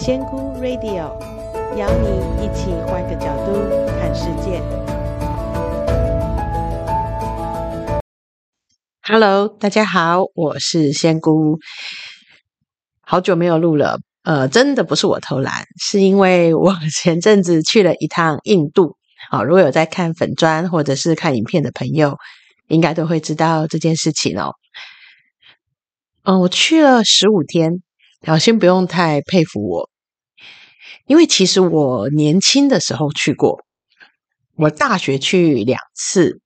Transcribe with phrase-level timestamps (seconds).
[0.00, 1.08] 仙姑 Radio
[1.76, 3.52] 邀你一起换个角度
[3.98, 4.62] 看世界。
[9.02, 11.58] Hello，大家好，我是仙姑。
[13.00, 18.96] 好久没有录了，呃，真的不是我偷懒，是因为我前阵子去了一趟印度。
[19.32, 22.16] 好，如果有在看粉砖或者是看影片的朋友，
[22.68, 24.54] 应该都会知道这件事情哦。
[26.22, 27.82] 嗯、我去了十五天。
[28.20, 29.88] 然后先不用太佩服我，
[31.06, 33.60] 因为其实我年轻的时候去过，
[34.56, 36.40] 我大学去两次，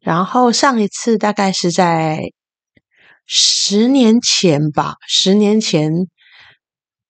[0.00, 2.30] 然后上一次大概是在
[3.26, 5.92] 十年前吧，十年前，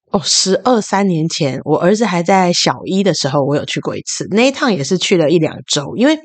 [0.06, 6.18] 哦，十二三年前，我儿子还在小一的时候，我有去过一次，那一趟也是去了一两周，因为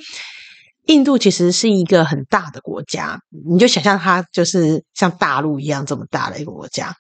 [0.86, 3.20] 印度其实是一个很大的国家，
[3.50, 6.96] 你就想象它就是像大陆一样这么大的一个国家。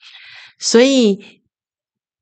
[0.62, 1.42] 所以，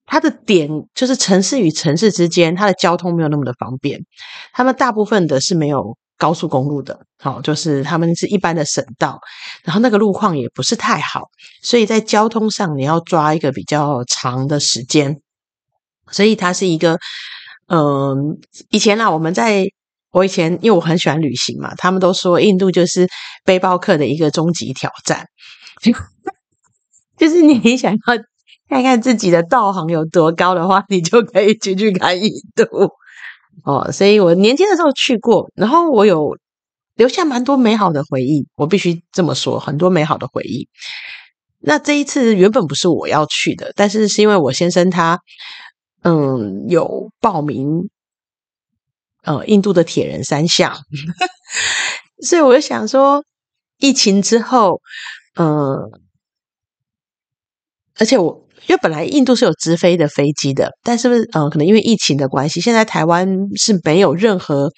[0.05, 3.99] 它的点就是城市与城市之间，它的交通没有那么的方便。
[4.53, 9.19] 他们大部分的是没有高速公路的，好，就是他们是一般的省道，
[9.63, 11.25] 然后那个路况也不是太好，
[11.61, 15.21] 所以在交通上你要抓一个比较长的时间。
[16.09, 16.97] 所以它是一个，
[17.67, 19.65] 嗯，以前啦，我们在
[20.11, 23.07] 我以前，因为我很喜欢旅行嘛，他们都说印度就是
[23.43, 25.27] 背包客的一个终极挑战。
[27.19, 27.99] 就是你 想要
[28.69, 32.63] 看看自己的道行有多高的话，你就可以去去看印度
[33.65, 33.91] 哦。
[33.91, 36.37] 所以我年轻的时候去过，然后我有
[36.95, 40.69] 留下蛮多美好的回忆，我必须这么说，很多美好的回忆。
[41.61, 45.19] 那这一次原本不是我要去的，但是是因为我先生他
[46.03, 47.89] 嗯有报名
[49.23, 50.77] 呃印度的铁人三项，
[52.25, 53.23] 所以我就想说，
[53.79, 54.79] 疫情之后
[55.37, 55.91] 嗯。
[57.99, 64.71] 而且我因为本来印度是有直飞的飞机的，但是不是呃，可能因为疫情的关系，现在台湾是没有任何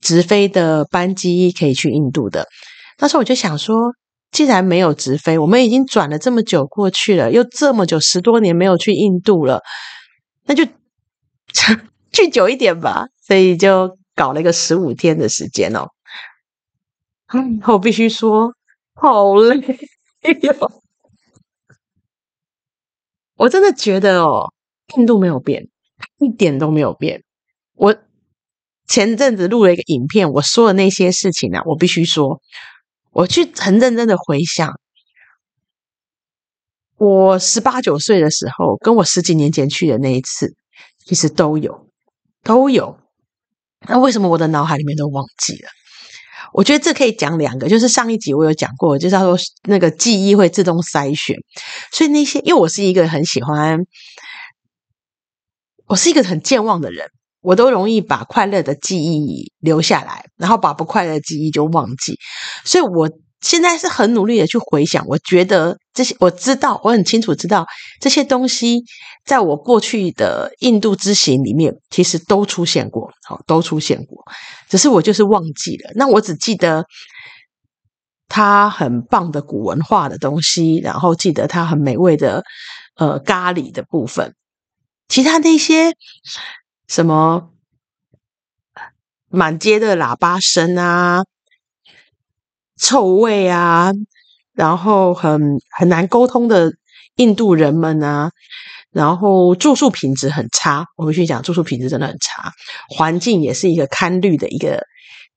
[0.00, 2.46] 直飞的班机可以去印度的。
[2.98, 3.76] 那时候我就想说，
[4.32, 9.60] 既然没有直飞，我们已经转了这么久过去了，又这么久十多年没有去印度了，
[10.46, 10.64] 那就
[12.12, 13.06] 去久一点吧。
[13.26, 15.88] 所以就搞了一个十五天的时间哦。
[17.34, 18.52] 嗯， 我必须说，
[18.94, 19.56] 好累
[20.42, 20.82] 哟。
[23.36, 24.52] 我真的觉得哦，
[24.96, 25.68] 印度没有变，
[26.18, 27.22] 一点都没有变。
[27.74, 27.96] 我
[28.86, 32.40] 前阵子录了一个影片，我说的那些事情啊，我必须说，
[33.10, 34.72] 我去很认真的回想，
[36.96, 40.54] 我十八九岁的时候，跟我十几年前去的那一次，
[41.04, 41.88] 其实都有，
[42.42, 42.98] 都有。
[43.88, 45.68] 那为什么我的脑海里面都忘记了？
[46.52, 51.36] 我觉得这可以讲两个，就是上一集我有讲过，就是他说那个记忆会自动筛选，
[51.92, 53.78] 所以那些因为我是一个很喜欢，
[55.86, 57.08] 我是一个很健忘的人，
[57.40, 62.18] 我都容易把快乐的记忆留下来，然后把不快乐的记忆就忘记，
[62.64, 63.10] 所以我。
[63.40, 67.66] 现在是很努力的去回想，我觉得这些我知道，我很清楚知道
[68.00, 68.82] 这些东西，
[69.24, 74.24] 在我过去的印度之行里面，其实都出现过，好，都出现过，
[74.68, 75.90] 只是我就是忘记了。
[75.94, 76.86] 那我只记得
[78.26, 82.42] 它很棒的古文化的东西，然后记得它很美味的
[82.96, 84.34] 呃咖喱的部分，
[85.08, 85.94] 其他那些
[86.88, 87.50] 什么
[89.28, 91.24] 满街的喇叭声啊。
[92.80, 93.92] 臭味啊，
[94.54, 95.40] 然后很
[95.76, 96.72] 很难沟通的
[97.16, 98.30] 印度人们啊，
[98.90, 102.52] 然后住宿品质很差，我们去讲住宿品质真的很差，
[102.88, 104.84] 环境也是一个堪虑的一个，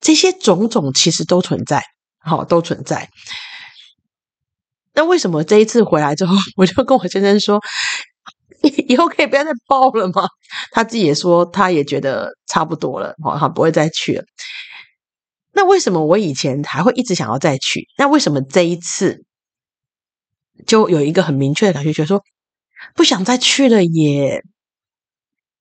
[0.02, 1.84] 这些种种其实都存在，
[2.20, 3.10] 好，都存在。
[4.94, 7.62] 那为什么这一次回来之后， 我就跟我先生说，
[8.90, 10.28] 以后可以不要再报了吗？
[10.72, 14.24] 他自己也说，他也觉得差不多了，好，他不会再去了。
[15.52, 17.88] 那为什么我以前还会一直想要再去？
[17.98, 19.26] 那为什么这一次
[20.66, 22.24] 就有一个很明确的感觉，觉得说
[22.96, 24.44] 不想再去了耶？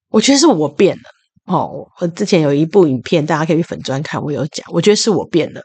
[0.08, 1.02] 我觉得是我变了
[1.44, 1.90] 哦。
[2.00, 5.62] 我之前有一部影片，大家可以去粉专看，我有讲，我觉得是我变了。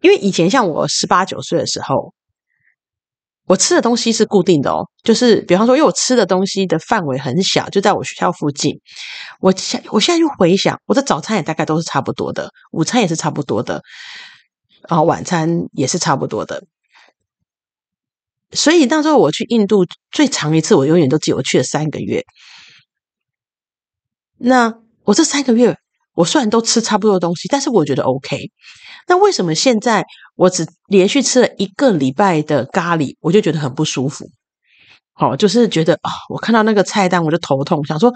[0.00, 2.14] 因为以前像我十八九岁的时候。
[3.50, 8.78] 我吃的东西是固定的哦，就是比方说，因为我吃的东西的范围很小，就在我学校附近。
[9.40, 13.82] 我现我现在就回想，我的早餐也大概都是差不多的，午餐也是差不多的，
[14.88, 16.62] 然后晚餐也是差不多的。
[18.52, 22.24] 所以那时候我去印度最长一次，我永远都记得我去了三个月。
[24.38, 25.76] 那我这三个月，
[26.20, 28.50] 我虽然都吃差不多的东西，但是我觉得 OK。
[29.08, 30.04] 那为什么现在
[30.36, 34.28] 我只连续吃了一个礼拜的咖喱，我就觉得很不舒服？
[35.14, 38.12] 好，就是觉得啊、哦，我看到那个菜单我就头痛，想说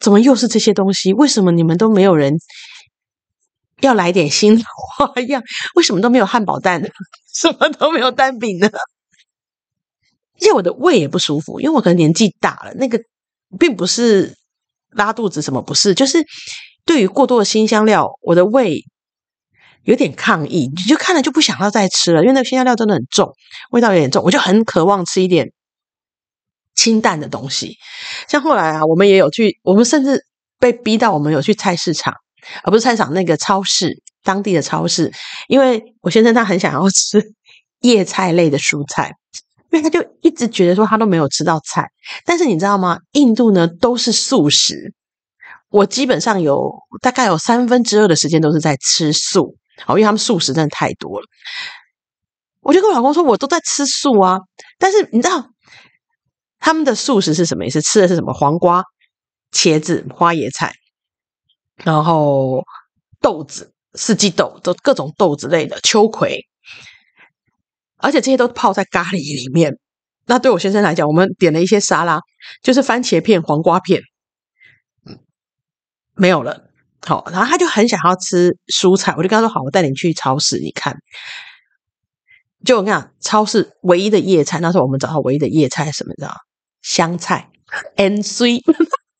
[0.00, 1.12] 怎么又是这些东西？
[1.14, 2.36] 为什么你们都没有人
[3.80, 5.42] 要来点新花样？
[5.74, 6.82] 为什么都没有汉堡蛋？
[7.34, 8.70] 什么都没有蛋饼呢？
[10.40, 13.00] 因为我的胃也不舒服，因为我可能年纪大了，那个
[13.58, 14.34] 并不是
[14.90, 16.18] 拉肚子，什么不是，就是
[16.86, 18.84] 对于过多的辛香料，我的胃
[19.82, 23.34] 有点抗议，你就看了就不想要再吃了，因为那个辛香料真的很重，
[23.70, 25.52] 味道有点重，我就很渴望吃一点。
[26.74, 27.78] 清淡的东西，
[28.28, 30.26] 像后来啊，我们也有去，我们甚至
[30.60, 32.14] 被逼到我们有去菜市场，
[32.62, 35.10] 而不是菜市场那个超市，当地的超市，
[35.48, 37.32] 因为我先生他很想要吃
[37.80, 39.10] 叶菜类的蔬菜，
[39.70, 41.88] 因为他就一直觉得说他都没有吃到菜，
[42.26, 42.98] 但是你知道吗？
[43.12, 44.92] 印度呢都是素食，
[45.70, 51.26] 我基本上有大概有三分之二的时间都是在吃素，好，因为他们素食真的太多了，
[52.60, 54.40] 我就跟我老公说，我都在吃素啊，
[54.78, 55.50] 但是你知道。
[56.58, 57.80] 他们的素食是什么意思？
[57.80, 58.32] 吃的是什么？
[58.32, 58.82] 黄瓜、
[59.52, 60.72] 茄子、花椰菜，
[61.84, 62.64] 然后
[63.20, 66.40] 豆子、四季豆，都各种豆子类的，秋葵，
[67.98, 69.78] 而且这些都泡在咖喱里面。
[70.24, 72.18] 那对我先生来讲，我们点了一些沙拉，
[72.62, 74.00] 就是番茄片、黄瓜片，
[76.16, 76.64] 没有了。
[77.06, 80.96] 好，然后他就很想要吃蔬菜，我就跟他说：“好，我带你去超市，你看。”
[82.64, 86.12] 就我跟你讲，超市唯一的叶菜，那时候我们找到唯一的叶菜什么？
[86.16, 86.34] 你知道？
[86.82, 87.48] 香菜
[87.94, 88.60] N C，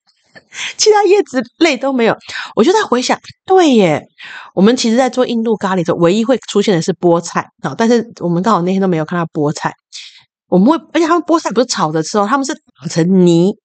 [0.76, 2.16] 其他叶子类都没有。
[2.56, 4.02] 我就在回想，对耶，
[4.54, 7.72] 我们其实在做印度咖喱的时候，唯一会出现的是菠菜啊。
[7.76, 9.72] 但是我们刚好那天都没有看到菠菜。
[10.48, 13.56] 我们会，而且他们菠菜不是炒着吃哦，他们是打成泥，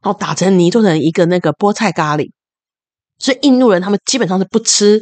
[0.00, 2.30] 然后打成泥做成一个那个菠菜咖喱。
[3.18, 5.00] 所以印度人他们基本上是不吃。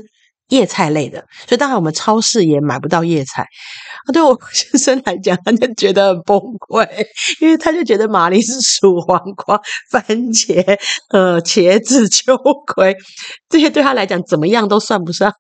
[0.48, 1.18] 叶菜类的，
[1.48, 3.42] 所以当然我们超市也买不到叶菜。
[3.42, 6.86] 啊，对我先生来讲，他就觉得很崩溃，
[7.40, 9.58] 因为他就觉得马铃薯、黄瓜、
[9.90, 10.78] 番茄、
[11.08, 12.36] 呃茄子、秋
[12.66, 12.94] 葵
[13.48, 15.32] 这些对他来讲怎么样都算不上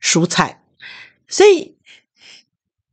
[0.00, 0.62] 蔬菜。
[1.26, 1.76] 所以，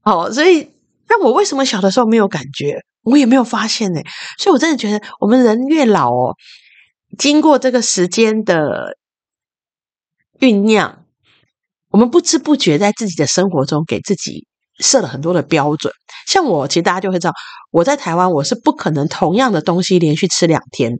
[0.01, 0.71] 好，所以
[1.07, 4.01] 那我为什么小的时候没有感觉，我也没有发现呢？
[4.39, 6.35] 所以我真的觉得，我们人越老哦，
[7.17, 8.97] 经过这个时间的。
[10.39, 11.03] 酝酿，
[11.89, 14.47] 我们不知不觉在自己的生活中给自己
[14.79, 15.93] 设了很多的标准。
[16.27, 17.33] 像我，其实大家就会知道，
[17.71, 20.93] 我在台湾我是不可能同样的东西连续吃两天。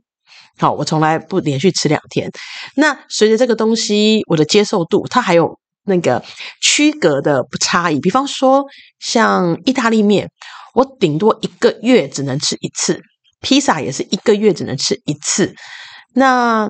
[0.58, 2.30] 好，我从来不连续吃两天。
[2.76, 6.22] 那随着这个东西，我的接受度，它还有那个
[6.62, 8.02] 区隔的不差异。
[8.02, 8.66] 比方说，
[9.00, 10.30] 像意大利面，
[10.74, 12.96] 我顶多一个月只能吃一次；
[13.40, 15.56] 披萨也是一个月只能吃一次。
[16.14, 16.68] 那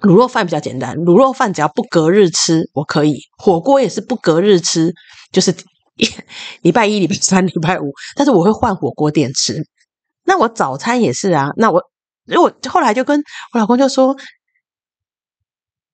[0.00, 3.20] 卤肉饭比较简单，卤肉饭只要不隔日吃，我可以。
[3.36, 4.94] 火锅也是不隔日吃，
[5.30, 5.54] 就是
[6.62, 9.62] 礼拜一、礼拜三、礼拜五，但是我会换火锅店吃。
[10.24, 11.50] 那我早餐也是啊。
[11.56, 11.82] 那我
[12.24, 13.22] 如果后来就跟
[13.52, 14.16] 我老公就说：“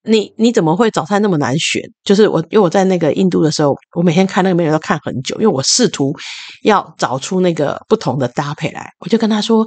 [0.05, 6.15] 你你怎么会早餐那么难选？”就是我因为我在那个印度的时候，我每天看那个 menu 都看很久，因为我试图
[6.63, 8.93] 要找出那个不同的搭配来。
[9.01, 9.67] 我就跟他说。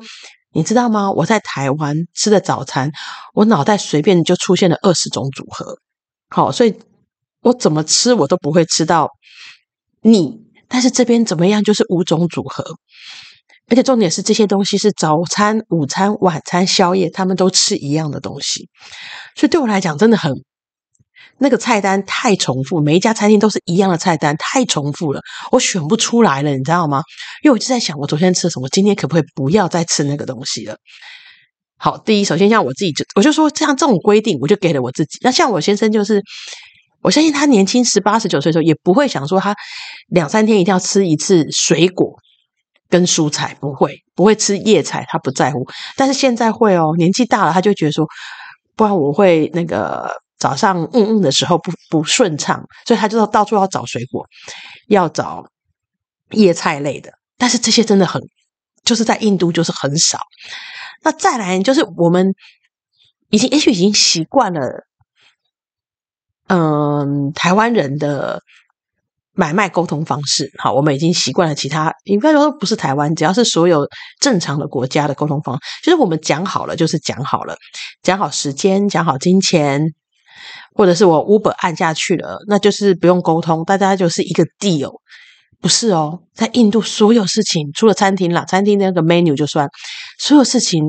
[0.52, 1.12] 你知道吗？
[1.12, 2.92] 我在台湾吃的早餐，
[3.34, 5.78] 我脑袋随便就出现了二十种组合。
[6.30, 6.78] 好，所以
[7.42, 9.10] 我怎么吃我都不会吃到
[10.02, 10.42] 腻。
[10.68, 12.64] 但是这边怎么样，就是五种组合，
[13.70, 18.70] 而且重点是这些东西是早餐、午餐、晚餐、宵夜，他们都吃一样的东西。
[19.36, 20.32] 所以对我来讲，真的很。
[21.42, 27.02] 那个菜单太重复，每一家餐厅都是一样的菜单，太重复了，我选不出来了，你知道吗？
[27.44, 30.76] 因为我就在想，我昨天吃什么，今天可不可以不要再吃那个东西了？
[31.78, 35.18] 好，第一，首先像我自己就，我就说，像这种规定，我就给了我自己。
[35.22, 36.22] 那像我先生就是，
[37.02, 39.56] 我相信他年轻十八十九岁的时候，也不会想说他
[40.10, 42.14] 两三天一定要吃一次水果
[42.90, 45.66] 跟蔬菜，不会，不会吃叶菜，他不在乎。
[45.96, 48.06] 但是现在会哦，年纪大了，他就觉得说，
[48.76, 50.12] 不然我会那个。
[50.40, 54.26] 早上嗯嗯的时候不不顺畅，所以他就到处要找水果，
[54.88, 55.46] 要找
[56.32, 57.12] 叶菜类的。
[57.38, 58.22] 但是这些真的很，
[58.84, 60.20] 就是在印度就是很少。
[61.04, 62.34] 那再来就是我们
[63.30, 64.86] 已经也许已经习惯了，
[66.48, 68.42] 嗯，台湾人的。
[69.34, 73.88] 买卖沟通方式，好，我们已经习惯了其他，应该说不是台湾，只要是所有
[74.20, 77.56] 正常的国家的沟通方式，就是我们讲好了，就是讲好了，
[78.04, 79.94] 讲好时间，讲好金钱，
[80.76, 85.00] 或者是我 Uber 按下去了，那就是不用沟通，大家就是一个 deal，
[85.62, 89.68] 不是哦，在印度所有事情，除了餐厅啦，餐厅那个 menu 就算，
[90.20, 90.84] 所有事情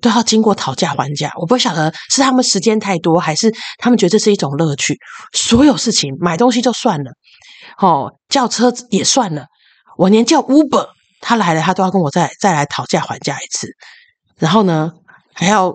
[0.00, 4.98] 都要经过讨价还价，我不晓得是他们时间太多，还是他们觉得这是一种乐趣，
[5.32, 7.12] 所有事情买东西就算了。
[7.78, 9.46] 哦，叫车子也算了，
[9.96, 10.88] 我连叫 Uber
[11.20, 13.68] 他来了，他都要跟我再再来讨价还价一次。
[14.38, 14.92] 然后呢，
[15.32, 15.72] 还要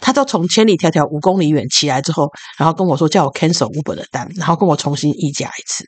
[0.00, 5.84] 他都从千里迢迢五公里远骑来之后，然后跟我说叫我 cancel Uber 的单，然后跟我重新议价一次。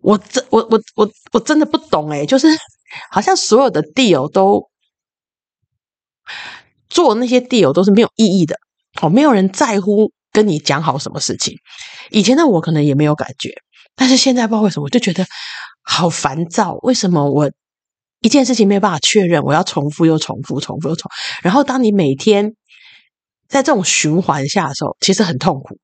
[0.00, 2.46] 我这我我我我真的不懂诶，就是
[3.10, 4.68] 好像所有的 deal 都
[6.88, 8.56] 做那些 deal 都是没有意义的，
[9.02, 11.54] 哦，没有人在乎跟你讲好什么事情。
[12.10, 13.50] 以前的我可能也没有感觉，
[13.96, 15.26] 但是现在不知道为什么，我就觉得
[15.82, 16.74] 好烦躁。
[16.82, 17.50] 为什么我
[18.20, 21.40] 一件事情没有办法确认，我要重复又重复，重复又重复。
[21.42, 22.54] 然后当你每天
[23.48, 25.78] 在这种循环下的时候，其实很痛苦。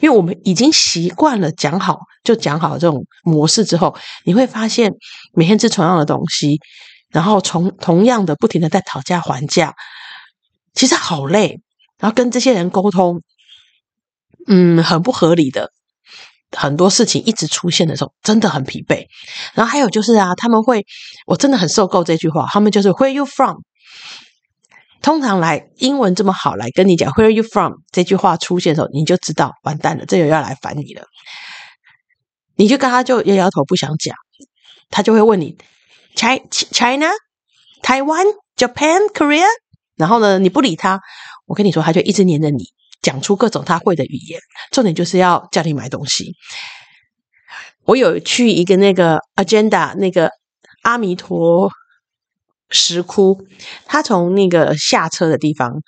[0.00, 4.92] 因为我们已经习惯了讲好就讲好这种模式之后，你会发现
[5.32, 6.60] 每天吃同样的东西，
[7.10, 9.74] 然后从同样的不停的在讨价还价，
[10.74, 11.60] 其实好累。
[11.98, 13.22] 然后跟这些人沟通，
[14.48, 15.70] 嗯，很不合理的
[16.54, 19.06] 很多事情一直出现的时候，真的很疲惫。
[19.54, 20.84] 然后还有就是啊，他们会，
[21.26, 23.56] 我真的很受够这句话，他们就是 Where you from？
[25.06, 31.04] 通常来英文这么好来跟你讲 Where are you from 这句话出现的时候，你就知道完蛋了，这又要来烦你了。
[32.56, 34.16] 你就跟他就摇摇头不想讲，
[34.90, 35.56] 他就会问你
[36.16, 37.06] China、China、
[37.84, 38.24] Taiwan、
[38.56, 39.44] Japan、Korea，
[39.94, 41.00] 然后呢，你不理他，
[41.44, 42.64] 我跟你说，他就一直黏着你，
[43.00, 44.40] 讲出各种他会的语言，
[44.72, 46.32] 重点就是要叫你买东西。
[47.84, 50.32] 我有去一个那个 Agenda 那个
[50.82, 51.70] 阿弥陀。
[52.70, 53.46] 石窟，
[53.84, 55.80] 他从那个下车的地方，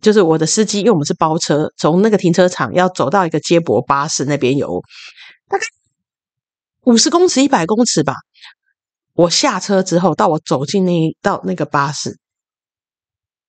[0.00, 4.82] 就是我的司机，因为我们是包车，从那个停车场要走到一个接驳巴士那边有
[5.48, 5.64] 大概
[6.84, 8.14] 五十公尺、一百公尺吧。
[9.14, 12.18] 我下车之后，到我走进那到那个巴士，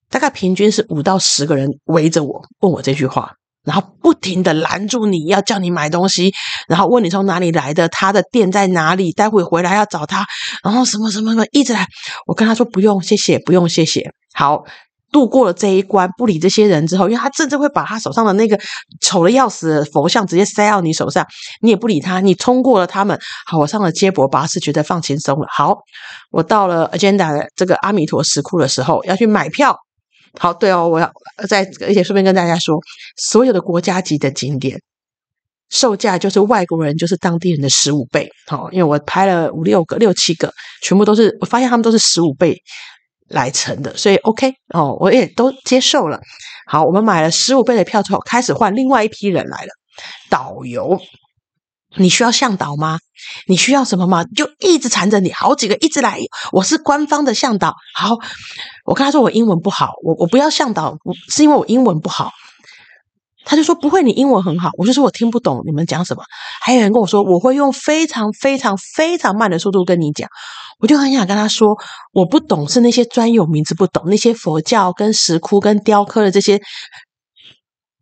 [0.08, 3.36] 大概平均是五到十个人围着我，问我这句话。
[3.64, 6.32] 然后不停的拦住你，要叫你买东西，
[6.66, 10.24] 然后问你从哪里来的，他的店在哪里，待会回来要找他，
[10.64, 11.86] 然后什么什么什么一直来。
[12.26, 14.10] 我跟他说不用，谢谢，不用，谢谢。
[14.32, 14.64] 好，
[15.12, 18.58] 度过了这一关，不理这些人之后，因为他甚至会把他手上的那个
[19.02, 21.26] 丑的要死的佛像直接塞到你手上，
[21.60, 23.18] 你也不理他，你冲过了他们。
[23.44, 25.46] 好，我上了接驳巴士，觉得放轻松了。
[25.50, 25.76] 好，
[26.30, 29.76] 我到了 Agenda 的这个阿弥陀石窟的时候，要去买票。
[30.38, 31.12] 好，对哦，我要
[31.48, 32.78] 再而且顺便跟大家说，
[33.16, 34.80] 所有的国家级的景点
[35.68, 38.28] 售价就是外国人就是当地人的十五倍。
[38.46, 42.56] 好，因为我拍了五六个、六七个，全部都是我发现他们都是十五倍
[43.28, 46.20] 来乘的，所以 OK 哦，我也都接受了。
[46.66, 49.70] 好，我们买了十五倍的票之后，开始换另外一批人来了，
[50.28, 51.00] 导游。
[51.96, 52.98] 你需要向导吗？
[53.46, 54.24] 你需要什么吗？
[54.36, 56.20] 就一直缠着你，好几个一直来。
[56.52, 57.74] 我是官方的向导。
[57.94, 58.16] 好，
[58.84, 60.96] 我跟他说我英文不好，我我不要向导，
[61.32, 62.30] 是因为我英文不好。
[63.44, 64.70] 他就说不会，你英文很好。
[64.76, 66.22] 我就说我听不懂你们讲什么。
[66.62, 70.28] 还有人跟我说我会用非常非常非常慢的速度跟你讲。
[70.78, 71.76] 我就很想跟他说
[72.12, 76.60] 我不懂，是那些专有名词不懂，那些佛教跟石窟跟雕刻的这些。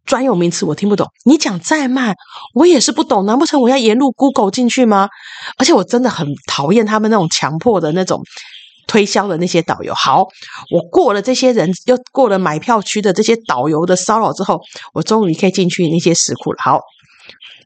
[0.08, 2.16] 专有名词我听不懂，你讲再慢，
[2.54, 3.26] 我也是不懂。
[3.26, 5.10] 难不成我要沿路 Google 进去吗？
[5.58, 8.22] 而且我真的很讨厌他们那种强迫的那种
[8.86, 9.94] 推销的那些导游。
[9.94, 10.26] 好，
[10.72, 14.62] 我过了这些人，又过了买票区的这些导游的骚扰之后，
[14.94, 16.58] 我终于可以进去那些石窟了。
[16.64, 16.80] 好，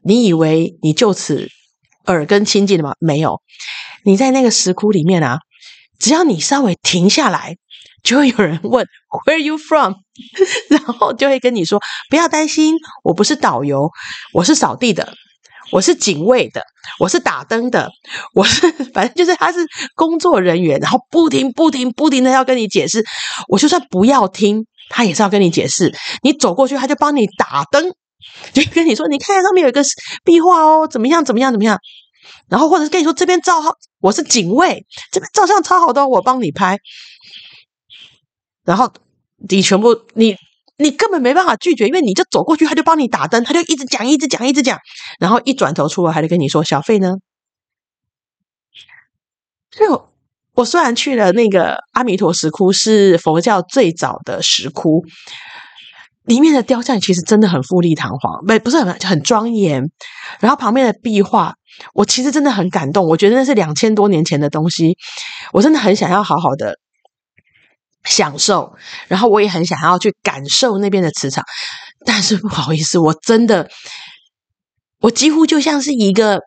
[0.03, 1.47] 你以为你就此
[2.07, 2.95] 耳根清净了吗？
[2.99, 3.41] 没有，
[4.03, 5.39] 你在那个石窟里面啊，
[5.97, 7.55] 只要你稍微停下来。
[8.03, 8.85] 就会有人问
[9.25, 9.93] Where are you from？
[10.69, 11.79] 然后就会跟你说
[12.09, 13.89] 不要担心，我不是导游，
[14.33, 15.13] 我是扫地的，
[15.71, 16.61] 我是警卫的，
[16.99, 17.89] 我是打灯的，
[18.33, 19.65] 我是 反正就是他是
[19.95, 23.03] 工作人员，然后不停不停不停的要跟你解释。
[23.47, 25.91] 我就算不要听，他也是要跟你解释。
[26.21, 27.91] 你走过去，他就帮你打灯，
[28.53, 29.81] 就跟你说你看上面有一个
[30.23, 31.79] 壁画哦，怎么样怎么样怎么样。
[32.49, 36.77] 然后或者是跟你说这边照好，我是警卫，这边照相超好的，我帮你拍。
[38.63, 38.93] 然后
[39.49, 40.35] 你全部你
[40.77, 44.79] 你根本没办法拒绝，因为你就走过去，他就帮你打灯，他就一直讲，一直讲，一直讲，
[45.19, 47.15] 然后一转头出来还得跟你说小费呢。
[49.69, 50.13] 就我，
[50.53, 55.03] 我虽然去了那个阿弥陀石窟，是佛教最早的石窟，
[56.23, 59.89] 里面的雕像其实真的很富丽堂皇，不不是很很庄严。
[60.39, 61.53] 然后旁边的壁画，
[61.93, 64.95] 我其实真的很感动，我觉得那是两千多年前的东西，
[65.53, 66.77] 我真的很想要好好的。
[68.03, 68.75] 享受，
[69.07, 71.43] 然后我也很想要去感受那边的磁场，
[72.05, 73.69] 但是不好意思，我真的，
[74.99, 76.41] 我几乎就像是一个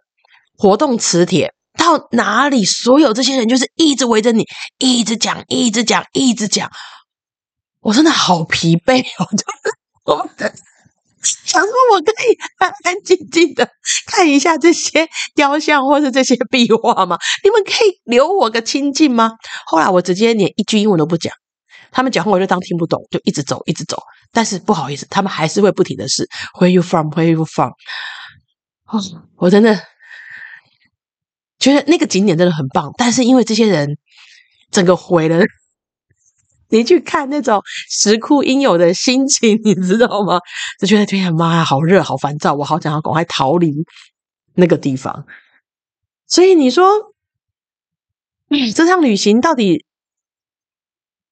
[0.57, 4.45] 活动磁铁，到哪里所有这些人就是一直围着你，
[4.79, 6.71] 一直讲，一直讲，一直讲，
[7.81, 10.31] 我真的好疲惫 我，就是我
[11.45, 13.69] 想说我可以安安静静的
[14.07, 17.19] 看一下这些雕像或是这些壁画吗？
[17.43, 19.33] 你们可以留我个清静吗？
[19.67, 21.35] 后来我直接连一句英文都不讲，
[21.97, 23.97] 他们讲话我就当听不懂，就一直走，一直走。
[24.31, 26.29] 但是不好意思，他们还是会不停的是
[26.61, 27.09] Where you from?
[27.09, 27.73] Where you from?
[29.37, 29.81] 我真的
[31.59, 33.97] 觉得那个景点真的很棒，但是因为这些人
[34.71, 35.43] 整个毁了。
[36.69, 40.39] 你去看那种石窟应有的心情，你知道吗？
[40.79, 43.73] 就觉得天呀妈呀，好热，好烦躁，我好想要赶快逃离
[44.53, 45.25] 那个地方。
[46.27, 46.87] 所以你说，
[48.51, 49.87] 嗯，这趟旅行到底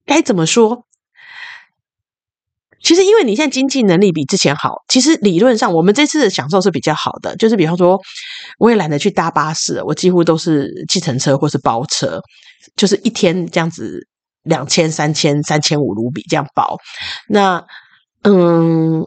[0.04, 0.84] 该怎么说？
[2.82, 7.34] 其实，因为你现在经济能力比之前好，其实理论上我们这次的享受是比较好的。
[7.36, 8.00] 就是比方说，
[8.58, 12.20] 我也懒得去搭巴士，我几乎都是计程车或是包车，
[12.76, 14.06] 就是一天这样子。
[14.44, 16.76] 两千、三千、三千五卢比这样包，
[17.30, 17.64] 那
[18.24, 19.02] 嗯，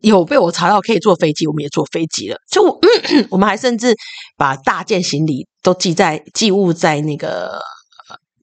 [0.00, 2.38] 有被我查到可以坐飞机，我们也坐飞机了。
[2.50, 2.80] 就我，
[3.28, 3.94] 我们还甚至
[4.38, 7.60] 把大件行李都寄在寄物在那个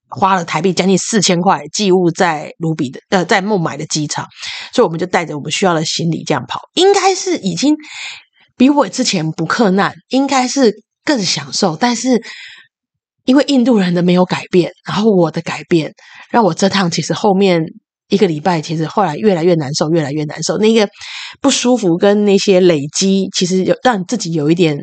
[0.10, 4.26] 花了台币将近四千块寄物在卢比的呃在孟买的机场，
[4.74, 7.76] 所以我们就带着我们需要的行李这样跑，应该是已经
[8.56, 10.74] 比我之前不克难，应该是
[11.04, 12.24] 更享受，但是。
[13.28, 15.92] 因为印度人的没有改变，然后我的改变，
[16.32, 17.62] 让我这趟其实后面
[18.08, 20.58] 一个礼拜，其实后来越来越难受，越来越难受。
[20.58, 20.88] 那个
[21.42, 24.78] 不舒服跟那些累积，其实有让自己有一点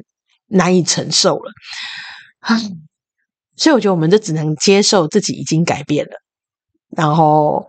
[0.49, 1.51] 难以承受了。
[2.41, 2.61] 啊，
[3.57, 6.13] 所以我觉得我们就只能接受自己已经改变了，
[6.97, 7.67] 然后。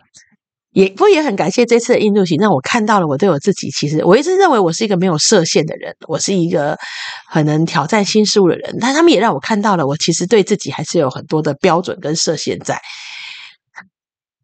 [0.75, 3.69] 也不也很感谢这次的印度行，让我看到了我对我自己。
[3.71, 6.77] 其实我一直认为我是一个没有设限的人，我是一个
[7.29, 8.75] 很能挑战新事物的人。
[8.81, 12.81] 但他们也让我看到了，我其实对自己还是有很多的标准跟设限在。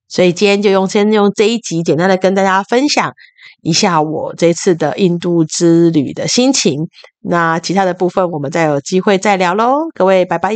[0.07, 3.11] 所以今天就用先用这一集简单的跟大家分享
[3.61, 6.87] 一下我这次的印度之旅的心情。
[7.19, 10.55] 那其他的部分我们再有机会再聊喽，各位拜拜。